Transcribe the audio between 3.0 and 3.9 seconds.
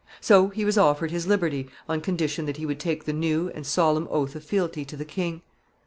the new and